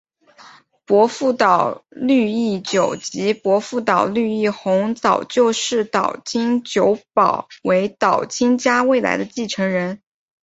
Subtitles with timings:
[0.83, 10.01] 伯父岛津义久及父亲岛津义弘早就视岛津久保为岛津家未来的继承人。